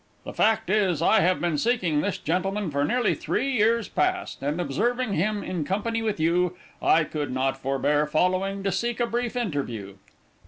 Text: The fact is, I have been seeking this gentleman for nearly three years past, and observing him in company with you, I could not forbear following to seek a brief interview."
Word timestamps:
The 0.23 0.33
fact 0.33 0.71
is, 0.71 0.99
I 1.03 1.19
have 1.19 1.39
been 1.39 1.59
seeking 1.59 2.01
this 2.01 2.17
gentleman 2.17 2.71
for 2.71 2.83
nearly 2.83 3.13
three 3.13 3.51
years 3.51 3.87
past, 3.87 4.41
and 4.41 4.59
observing 4.59 5.13
him 5.13 5.43
in 5.43 5.63
company 5.63 6.01
with 6.01 6.19
you, 6.19 6.57
I 6.81 7.03
could 7.03 7.31
not 7.31 7.55
forbear 7.55 8.07
following 8.07 8.63
to 8.63 8.71
seek 8.71 8.99
a 8.99 9.05
brief 9.05 9.35
interview." 9.35 9.97